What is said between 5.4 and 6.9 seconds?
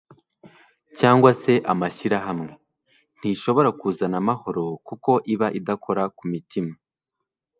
idakora ku mitima.